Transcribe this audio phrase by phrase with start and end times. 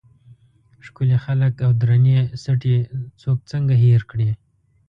[0.85, 2.77] ښکلي خلک او درنې سټې
[3.21, 4.29] څوک څنګه هېر کړي.